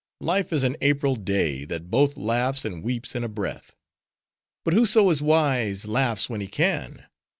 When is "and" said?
2.65-2.81